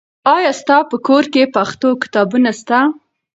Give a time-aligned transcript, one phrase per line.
[0.35, 2.79] آیا ستا په کور کې پښتو کتابونه سته؟